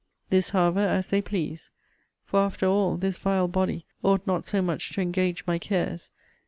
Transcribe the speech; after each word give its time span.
This, 0.31 0.49
however, 0.49 0.79
as 0.79 1.09
they 1.09 1.21
please. 1.21 1.69
For, 2.25 2.39
after 2.39 2.65
all, 2.65 2.97
this 2.97 3.17
vile 3.17 3.47
body 3.47 3.85
ought 4.01 4.25
not 4.25 4.47
so 4.47 4.59
much 4.59 4.89
to 4.93 5.01
engage 5.01 5.45
my 5.45 5.59
cares. 5.59 6.09